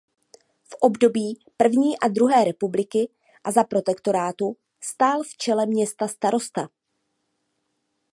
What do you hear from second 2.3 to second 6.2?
republiky a za protektorátu stál v čele města